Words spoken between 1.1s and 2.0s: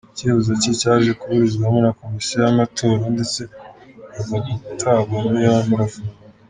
kuburizwamo na